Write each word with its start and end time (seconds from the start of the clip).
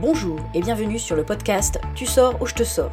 Bonjour 0.00 0.38
et 0.54 0.60
bienvenue 0.60 1.00
sur 1.00 1.16
le 1.16 1.24
podcast 1.24 1.80
Tu 1.96 2.06
sors 2.06 2.40
ou 2.40 2.46
je 2.46 2.54
te 2.54 2.62
sors. 2.62 2.92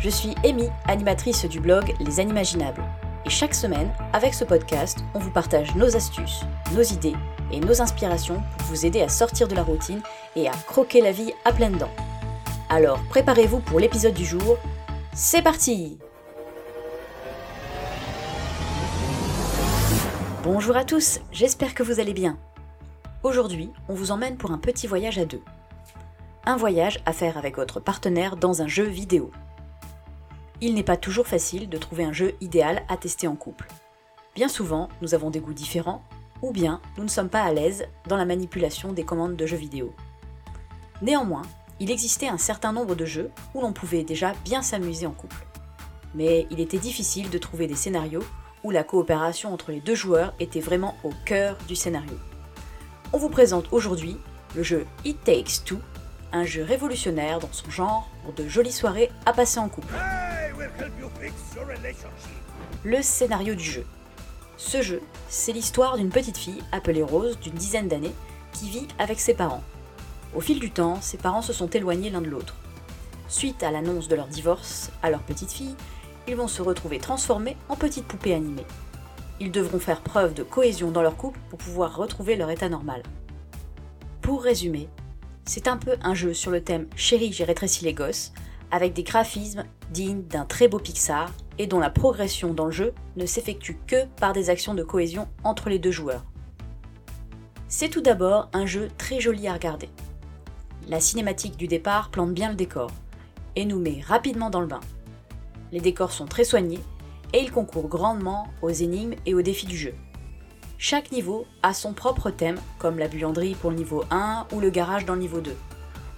Je 0.00 0.10
suis 0.10 0.34
Amy, 0.44 0.68
animatrice 0.88 1.44
du 1.44 1.60
blog 1.60 1.94
Les 2.00 2.18
Animaginables. 2.18 2.82
Et 3.24 3.30
chaque 3.30 3.54
semaine, 3.54 3.88
avec 4.12 4.34
ce 4.34 4.42
podcast, 4.42 5.04
on 5.14 5.20
vous 5.20 5.30
partage 5.30 5.76
nos 5.76 5.94
astuces, 5.94 6.42
nos 6.74 6.82
idées 6.82 7.14
et 7.52 7.60
nos 7.60 7.80
inspirations 7.80 8.42
pour 8.58 8.66
vous 8.66 8.84
aider 8.84 9.00
à 9.00 9.08
sortir 9.08 9.46
de 9.46 9.54
la 9.54 9.62
routine 9.62 10.02
et 10.34 10.48
à 10.48 10.52
croquer 10.66 11.02
la 11.02 11.12
vie 11.12 11.32
à 11.44 11.52
pleines 11.52 11.78
dents. 11.78 11.94
Alors 12.68 12.98
préparez-vous 13.10 13.60
pour 13.60 13.78
l'épisode 13.78 14.14
du 14.14 14.24
jour. 14.24 14.58
C'est 15.14 15.42
parti 15.42 16.00
Bonjour 20.42 20.76
à 20.76 20.84
tous, 20.84 21.20
j'espère 21.30 21.76
que 21.76 21.84
vous 21.84 22.00
allez 22.00 22.12
bien. 22.12 22.36
Aujourd'hui, 23.22 23.70
on 23.88 23.94
vous 23.94 24.10
emmène 24.10 24.36
pour 24.36 24.50
un 24.50 24.58
petit 24.58 24.88
voyage 24.88 25.18
à 25.18 25.26
deux. 25.26 25.40
Un 26.46 26.56
voyage 26.58 27.00
à 27.06 27.14
faire 27.14 27.38
avec 27.38 27.56
votre 27.56 27.80
partenaire 27.80 28.36
dans 28.36 28.60
un 28.60 28.68
jeu 28.68 28.84
vidéo. 28.84 29.30
Il 30.60 30.74
n'est 30.74 30.82
pas 30.82 30.98
toujours 30.98 31.26
facile 31.26 31.70
de 31.70 31.78
trouver 31.78 32.04
un 32.04 32.12
jeu 32.12 32.34
idéal 32.42 32.82
à 32.88 32.98
tester 32.98 33.26
en 33.26 33.34
couple. 33.34 33.66
Bien 34.34 34.48
souvent, 34.48 34.90
nous 35.00 35.14
avons 35.14 35.30
des 35.30 35.40
goûts 35.40 35.54
différents, 35.54 36.04
ou 36.42 36.52
bien 36.52 36.82
nous 36.98 37.04
ne 37.04 37.08
sommes 37.08 37.30
pas 37.30 37.42
à 37.42 37.50
l'aise 37.50 37.86
dans 38.08 38.18
la 38.18 38.26
manipulation 38.26 38.92
des 38.92 39.04
commandes 39.04 39.36
de 39.36 39.46
jeux 39.46 39.56
vidéo. 39.56 39.94
Néanmoins, 41.00 41.46
il 41.80 41.90
existait 41.90 42.28
un 42.28 42.36
certain 42.36 42.74
nombre 42.74 42.94
de 42.94 43.06
jeux 43.06 43.30
où 43.54 43.62
l'on 43.62 43.72
pouvait 43.72 44.04
déjà 44.04 44.34
bien 44.44 44.60
s'amuser 44.60 45.06
en 45.06 45.12
couple. 45.12 45.46
Mais 46.14 46.46
il 46.50 46.60
était 46.60 46.78
difficile 46.78 47.30
de 47.30 47.38
trouver 47.38 47.66
des 47.66 47.74
scénarios 47.74 48.24
où 48.64 48.70
la 48.70 48.84
coopération 48.84 49.50
entre 49.54 49.72
les 49.72 49.80
deux 49.80 49.94
joueurs 49.94 50.34
était 50.40 50.60
vraiment 50.60 50.94
au 51.04 51.10
cœur 51.24 51.56
du 51.66 51.74
scénario. 51.74 52.18
On 53.14 53.18
vous 53.18 53.30
présente 53.30 53.72
aujourd'hui 53.72 54.18
le 54.54 54.62
jeu 54.62 54.84
It 55.06 55.24
Takes 55.24 55.64
Two, 55.64 55.78
un 56.34 56.44
jeu 56.44 56.64
révolutionnaire 56.64 57.38
dans 57.38 57.52
son 57.52 57.70
genre 57.70 58.10
pour 58.24 58.32
de 58.32 58.48
jolies 58.48 58.72
soirées 58.72 59.10
à 59.24 59.32
passer 59.32 59.60
en 59.60 59.68
couple. 59.68 59.94
Le 62.82 63.02
scénario 63.02 63.54
du 63.54 63.64
jeu. 63.64 63.86
Ce 64.56 64.82
jeu, 64.82 65.00
c'est 65.28 65.52
l'histoire 65.52 65.96
d'une 65.96 66.10
petite 66.10 66.36
fille 66.36 66.62
appelée 66.72 67.02
Rose 67.02 67.38
d'une 67.38 67.54
dizaine 67.54 67.86
d'années 67.86 68.14
qui 68.52 68.68
vit 68.68 68.88
avec 68.98 69.20
ses 69.20 69.34
parents. 69.34 69.62
Au 70.34 70.40
fil 70.40 70.58
du 70.58 70.72
temps, 70.72 71.00
ses 71.00 71.18
parents 71.18 71.42
se 71.42 71.52
sont 71.52 71.68
éloignés 71.68 72.10
l'un 72.10 72.20
de 72.20 72.28
l'autre. 72.28 72.56
Suite 73.28 73.62
à 73.62 73.70
l'annonce 73.70 74.08
de 74.08 74.16
leur 74.16 74.26
divorce 74.26 74.90
à 75.02 75.10
leur 75.10 75.22
petite 75.22 75.52
fille, 75.52 75.76
ils 76.26 76.36
vont 76.36 76.48
se 76.48 76.62
retrouver 76.62 76.98
transformés 76.98 77.56
en 77.68 77.76
petites 77.76 78.06
poupées 78.08 78.34
animées. 78.34 78.66
Ils 79.38 79.52
devront 79.52 79.78
faire 79.78 80.00
preuve 80.00 80.34
de 80.34 80.42
cohésion 80.42 80.90
dans 80.90 81.02
leur 81.02 81.16
couple 81.16 81.38
pour 81.50 81.58
pouvoir 81.58 81.96
retrouver 81.96 82.34
leur 82.34 82.50
état 82.50 82.68
normal. 82.68 83.02
Pour 84.20 84.42
résumer, 84.42 84.88
c'est 85.44 85.68
un 85.68 85.76
peu 85.76 85.96
un 86.02 86.14
jeu 86.14 86.32
sur 86.34 86.50
le 86.50 86.62
thème 86.62 86.86
Chérie, 86.96 87.32
j'ai 87.32 87.44
rétréci 87.44 87.84
les 87.84 87.94
gosses, 87.94 88.32
avec 88.70 88.94
des 88.94 89.02
graphismes 89.02 89.64
dignes 89.90 90.22
d'un 90.22 90.44
très 90.44 90.68
beau 90.68 90.78
Pixar 90.78 91.30
et 91.58 91.66
dont 91.66 91.78
la 91.78 91.90
progression 91.90 92.54
dans 92.54 92.64
le 92.66 92.72
jeu 92.72 92.92
ne 93.16 93.26
s'effectue 93.26 93.78
que 93.86 94.06
par 94.18 94.32
des 94.32 94.50
actions 94.50 94.74
de 94.74 94.82
cohésion 94.82 95.28
entre 95.44 95.68
les 95.68 95.78
deux 95.78 95.90
joueurs. 95.90 96.24
C'est 97.68 97.88
tout 97.88 98.00
d'abord 98.00 98.48
un 98.52 98.66
jeu 98.66 98.88
très 98.98 99.20
joli 99.20 99.46
à 99.46 99.52
regarder. 99.52 99.88
La 100.88 101.00
cinématique 101.00 101.56
du 101.56 101.68
départ 101.68 102.10
plante 102.10 102.32
bien 102.32 102.50
le 102.50 102.56
décor 102.56 102.90
et 103.56 103.64
nous 103.64 103.78
met 103.78 104.00
rapidement 104.00 104.50
dans 104.50 104.60
le 104.60 104.66
bain. 104.66 104.80
Les 105.72 105.80
décors 105.80 106.12
sont 106.12 106.26
très 106.26 106.44
soignés 106.44 106.80
et 107.32 107.40
ils 107.40 107.52
concourent 107.52 107.88
grandement 107.88 108.48
aux 108.62 108.70
énigmes 108.70 109.14
et 109.26 109.34
aux 109.34 109.42
défis 109.42 109.66
du 109.66 109.76
jeu. 109.76 109.94
Chaque 110.86 111.12
niveau 111.12 111.46
a 111.62 111.72
son 111.72 111.94
propre 111.94 112.28
thème, 112.28 112.60
comme 112.78 112.98
la 112.98 113.08
buanderie 113.08 113.54
pour 113.54 113.70
le 113.70 113.76
niveau 113.76 114.04
1 114.10 114.48
ou 114.52 114.60
le 114.60 114.68
garage 114.68 115.06
dans 115.06 115.14
le 115.14 115.20
niveau 115.20 115.40
2. 115.40 115.56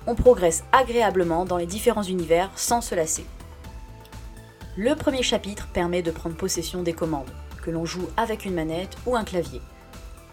On 0.08 0.16
progresse 0.16 0.64
agréablement 0.72 1.44
dans 1.44 1.56
les 1.56 1.66
différents 1.66 2.02
univers 2.02 2.50
sans 2.56 2.80
se 2.80 2.96
lasser. 2.96 3.24
Le 4.76 4.96
premier 4.96 5.22
chapitre 5.22 5.68
permet 5.68 6.02
de 6.02 6.10
prendre 6.10 6.34
possession 6.34 6.82
des 6.82 6.94
commandes, 6.94 7.30
que 7.62 7.70
l'on 7.70 7.84
joue 7.84 8.08
avec 8.16 8.44
une 8.44 8.54
manette 8.54 8.96
ou 9.06 9.14
un 9.14 9.22
clavier. 9.22 9.60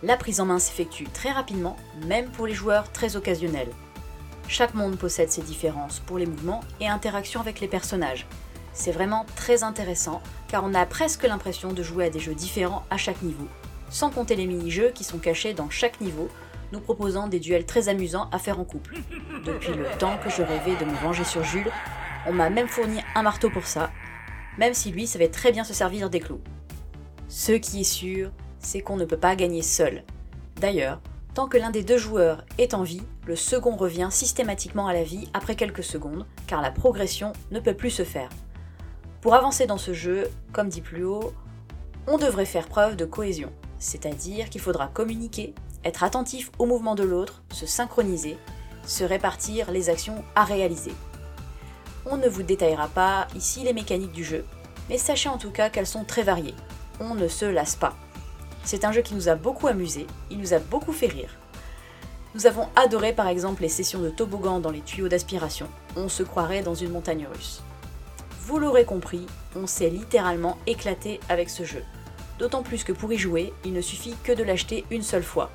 La 0.02 0.18
prise 0.18 0.40
en 0.40 0.46
main 0.46 0.57
s'effectue 0.57 1.07
très 1.13 1.30
rapidement, 1.30 1.78
même 2.07 2.31
pour 2.31 2.47
les 2.47 2.56
joueurs 2.56 2.91
très 2.91 3.16
occasionnels. 3.16 3.69
Chaque 4.47 4.74
monde 4.74 4.97
possède 4.97 5.30
ses 5.30 5.44
différences 5.44 6.00
pour 6.00 6.18
les 6.18 6.25
mouvements 6.25 6.62
et 6.80 6.88
interactions 6.88 7.40
avec 7.40 7.59
les 7.59 7.68
personnages. 7.68 8.25
C'est 8.74 8.94
vraiment 8.94 9.28
très 9.36 9.62
intéressant 9.62 10.24
car 10.47 10.63
on 10.63 10.74
a 10.74 10.88
presque 10.88 11.22
l'impression 11.22 11.72
de 11.72 11.84
jouer 11.84 12.06
à 12.06 12.09
des 12.09 12.19
jeux 12.19 12.34
différents 12.34 12.84
à 12.90 12.97
chaque 12.97 13.22
niveau, 13.22 13.47
sans 13.94 14.09
compter 14.09 14.36
les 14.36 14.48
mini-jeux 14.48 14.90
qui 14.90 15.04
sont 15.04 15.20
cachés 15.20 15.54
dans 15.54 15.70
chaque 15.70 16.02
niveau, 16.02 16.28
nous 16.72 16.80
proposant 16.80 17.28
des 17.28 17.40
duels 17.40 17.66
très 17.66 17.90
amusants 17.90 18.28
à 18.31 18.40
faire 18.40 18.59
en 18.59 18.64
couple. 18.66 18.96
Depuis 19.46 19.74
le 19.74 19.86
temps 20.00 20.18
que 20.18 20.31
je 20.31 20.42
rêvais 20.42 20.76
de 20.76 20.86
me 20.90 20.96
venger 20.96 21.24
sur 21.24 21.44
Jules, 21.44 21.72
on 22.26 22.34
m'a 22.34 22.50
même 22.50 22.68
fourni 22.68 23.00
un 23.14 23.22
marteau 23.22 23.52
pour 23.52 23.68
ça, 23.68 23.92
même 24.58 24.74
si 24.74 24.92
lui 24.92 25.06
savait 25.06 25.28
très 25.28 25.52
bien 25.52 25.64
se 25.64 25.76
servir 25.76 26.09
des 26.09 26.20
clous. 26.20 26.42
Ce 27.28 27.52
qui 27.52 27.81
est 27.81 27.84
sûr, 27.86 28.31
c'est 28.58 28.81
qu'on 28.81 28.98
ne 28.98 29.06
peut 29.06 29.18
pas 29.18 29.36
gagner 29.36 29.62
seul. 29.62 30.04
D'ailleurs, 30.60 31.00
tant 31.36 31.48
que 31.48 31.58
l'un 31.58 31.70
des 31.70 31.84
deux 31.84 31.98
joueurs 31.98 32.44
est 32.58 32.74
en 32.74 32.81
vie, 32.81 33.04
le 33.28 33.36
second 33.36 33.75
revient 33.75 34.10
systématiquement 34.10 34.88
à 34.88 34.94
la 34.94 35.04
vie 35.04 35.30
après 35.36 35.56
quelques 35.56 35.84
secondes, 35.84 36.25
car 36.48 36.64
la 36.64 36.72
progression 36.72 37.31
ne 37.52 37.60
peut 37.60 37.75
plus 37.75 37.92
se 37.92 38.04
faire. 38.04 38.30
Pour 39.22 39.36
avancer 39.36 39.68
dans 39.68 39.78
ce 39.78 39.94
jeu, 39.94 40.28
comme 40.52 40.70
dit 40.70 40.81
plus 40.81 41.04
haut, 41.04 41.31
on 42.08 42.18
devrait 42.18 42.46
faire 42.46 42.68
preuve 42.68 42.96
de 42.96 43.06
cohésion 43.06 43.52
c'est-à-dire 43.83 44.49
qu'il 44.49 44.61
faudra 44.61 44.88
communiquer, 44.88 45.53
être 45.83 46.03
attentif 46.03 46.51
au 46.57 46.66
mouvement 46.66 46.95
de 46.95 47.03
l'autre, 47.03 47.44
se 47.51 47.66
synchroniser, 47.66 48.38
se 48.88 49.03
répartir 49.03 49.71
les 49.71 49.89
actions 49.89 50.23
à 50.35 50.45
réaliser. 50.45 50.94
On 52.05 52.17
ne 52.17 52.29
vous 52.29 52.44
détaillera 52.44 52.88
pas 52.88 53.27
ici 53.35 53.61
les 53.63 53.73
mécaniques 53.73 54.13
du 54.13 54.23
jeu, 54.23 54.45
mais 54.89 54.97
sachez 54.97 55.27
en 55.27 55.38
tout 55.38 55.51
cas 55.51 55.69
qu'elles 55.69 55.88
sont 55.88 56.05
très 56.05 56.23
variées. 56.23 56.55
On 57.01 57.13
ne 57.13 57.27
se 57.27 57.45
lasse 57.45 57.75
pas. 57.75 57.94
C'est 58.63 58.85
un 58.85 58.94
jeu 58.94 59.01
qui 59.01 59.16
nous 59.16 59.27
a 59.27 59.35
beaucoup 59.35 59.67
amusé, 59.67 60.07
il 60.31 60.39
nous 60.39 60.53
a 60.53 60.59
beaucoup 60.59 60.94
fait 60.94 61.07
rire. 61.07 61.38
Nous 62.35 62.47
avons 62.47 62.69
adoré 62.77 63.11
par 63.11 63.27
exemple 63.27 63.61
les 63.61 63.69
sessions 63.69 64.00
de 64.00 64.09
toboggan 64.09 64.59
dans 64.59 64.71
les 64.71 64.81
tuyaux 64.81 65.09
d'aspiration, 65.09 65.67
on 65.97 66.07
se 66.07 66.23
croirait 66.23 66.63
dans 66.63 66.73
une 66.73 66.91
montagne 66.91 67.27
russe. 67.31 67.61
Vous 68.45 68.59
l'aurez 68.59 68.85
compris, 68.85 69.25
on 69.57 69.67
s'est 69.67 69.89
littéralement 69.89 70.57
éclaté 70.67 71.19
avec 71.29 71.50
ce 71.50 71.63
jeu 71.63 71.83
d'autant 72.39 72.63
plus 72.63 72.83
que 72.83 72.91
pour 72.91 73.11
y 73.13 73.17
jouer, 73.17 73.53
il 73.66 73.73
ne 73.73 73.81
suffit 73.81 74.16
que 74.23 74.31
de 74.31 74.44
l'acheter 74.44 74.85
une 74.91 75.03
seule 75.03 75.23
fois. 75.23 75.51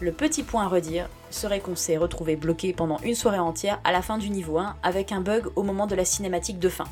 Le 0.00 0.12
petit 0.12 0.42
point 0.42 0.64
à 0.64 0.68
redire 0.68 1.08
serait 1.30 1.60
qu'on 1.60 1.76
s'est 1.76 1.98
retrouvé 1.98 2.36
bloqué 2.36 2.72
pendant 2.72 2.98
une 3.00 3.14
soirée 3.14 3.38
entière 3.38 3.80
à 3.84 3.92
la 3.92 4.02
fin 4.02 4.18
du 4.18 4.30
niveau 4.30 4.58
1 4.58 4.76
avec 4.82 5.12
un 5.12 5.20
bug 5.20 5.48
au 5.56 5.62
moment 5.62 5.86
de 5.86 5.94
la 5.94 6.04
cinématique 6.04 6.58
de 6.58 6.68
fin. 6.68 6.86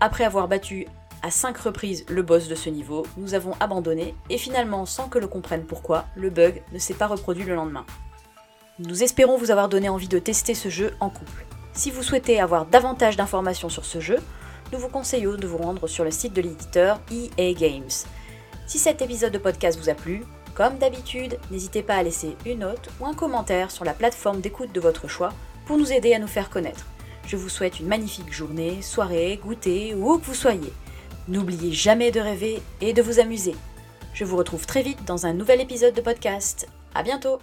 Après 0.00 0.24
avoir 0.24 0.48
battu 0.48 0.86
à 1.22 1.30
5 1.30 1.56
reprises 1.58 2.04
le 2.08 2.22
boss 2.22 2.48
de 2.48 2.54
ce 2.54 2.70
niveau, 2.70 3.06
nous 3.16 3.34
avons 3.34 3.54
abandonné 3.60 4.14
et 4.30 4.38
finalement, 4.38 4.86
sans 4.86 5.08
que 5.08 5.18
l'on 5.18 5.28
comprenne 5.28 5.64
pourquoi, 5.64 6.06
le 6.16 6.30
bug 6.30 6.62
ne 6.72 6.78
s'est 6.78 6.94
pas 6.94 7.06
reproduit 7.06 7.44
le 7.44 7.54
lendemain. 7.54 7.84
Nous 8.78 9.02
espérons 9.02 9.36
vous 9.36 9.50
avoir 9.50 9.68
donné 9.68 9.88
envie 9.88 10.08
de 10.08 10.18
tester 10.18 10.54
ce 10.54 10.70
jeu 10.70 10.94
en 10.98 11.10
couple. 11.10 11.44
Si 11.74 11.90
vous 11.90 12.02
souhaitez 12.02 12.40
avoir 12.40 12.66
davantage 12.66 13.16
d'informations 13.16 13.68
sur 13.68 13.84
ce 13.84 14.00
jeu, 14.00 14.18
nous 14.72 14.78
vous 14.78 14.88
conseillons 14.88 15.36
de 15.36 15.46
vous 15.46 15.58
rendre 15.58 15.86
sur 15.86 16.04
le 16.04 16.10
site 16.10 16.32
de 16.32 16.42
l'éditeur 16.42 17.00
EA 17.10 17.52
Games. 17.52 17.90
Si 18.66 18.78
cet 18.78 19.02
épisode 19.02 19.32
de 19.32 19.38
podcast 19.38 19.78
vous 19.78 19.90
a 19.90 19.94
plu, 19.94 20.24
comme 20.54 20.78
d'habitude, 20.78 21.38
n'hésitez 21.50 21.82
pas 21.82 21.96
à 21.96 22.02
laisser 22.02 22.36
une 22.46 22.60
note 22.60 22.88
ou 23.00 23.06
un 23.06 23.14
commentaire 23.14 23.70
sur 23.70 23.84
la 23.84 23.94
plateforme 23.94 24.40
d'écoute 24.40 24.72
de 24.72 24.80
votre 24.80 25.08
choix 25.08 25.32
pour 25.66 25.78
nous 25.78 25.92
aider 25.92 26.14
à 26.14 26.18
nous 26.18 26.26
faire 26.26 26.50
connaître. 26.50 26.86
Je 27.26 27.36
vous 27.36 27.48
souhaite 27.48 27.80
une 27.80 27.86
magnifique 27.86 28.32
journée, 28.32 28.82
soirée, 28.82 29.38
goûter 29.42 29.94
où 29.94 30.18
que 30.18 30.24
vous 30.24 30.34
soyez. 30.34 30.72
N'oubliez 31.28 31.72
jamais 31.72 32.10
de 32.10 32.20
rêver 32.20 32.60
et 32.80 32.92
de 32.92 33.02
vous 33.02 33.20
amuser. 33.20 33.54
Je 34.12 34.24
vous 34.24 34.36
retrouve 34.36 34.66
très 34.66 34.82
vite 34.82 35.04
dans 35.06 35.26
un 35.26 35.32
nouvel 35.32 35.60
épisode 35.60 35.94
de 35.94 36.00
podcast. 36.00 36.66
À 36.94 37.02
bientôt! 37.02 37.38